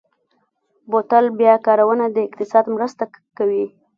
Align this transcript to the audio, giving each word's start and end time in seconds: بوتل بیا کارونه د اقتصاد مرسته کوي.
بوتل 0.89 1.25
بیا 1.39 1.55
کارونه 1.67 2.05
د 2.11 2.17
اقتصاد 2.27 2.65
مرسته 2.75 3.03
کوي. 3.37 3.65